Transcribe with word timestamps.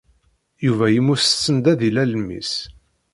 Yuba 0.65 0.85
yemmut 0.93 1.21
send 1.25 1.65
ad 1.71 1.77
d-ilal 1.79 2.13
mmi-s. 2.21 2.53